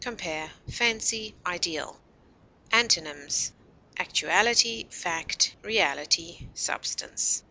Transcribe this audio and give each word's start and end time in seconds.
Compare 0.03 0.49
FANCY; 0.67 1.35
IDEAL. 1.45 1.99
Antonyms: 2.71 3.51
actuality, 3.99 4.87
fact, 4.89 5.55
reality, 5.61 6.47
substance. 6.55 7.39